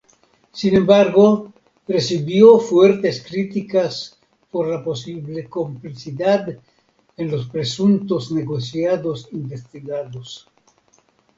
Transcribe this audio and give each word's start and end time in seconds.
Sin 0.51 0.75
embargo, 0.75 1.53
recibió 1.87 2.57
fuertes 2.57 3.23
críticas 3.23 4.19
por 4.49 4.65
la 4.67 4.83
posible 4.83 5.43
complicidad 5.47 6.57
en 7.17 7.29
los 7.29 7.47
presuntos 7.47 8.31
negociados 8.31 9.27
investigados. 9.31 10.49